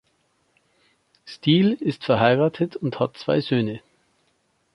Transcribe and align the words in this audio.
Steele 1.25 1.75
ist 1.75 2.05
verheiratet 2.05 2.75
und 2.75 2.99
hat 2.99 3.17
zwei 3.17 3.39
Söhne. 3.39 3.81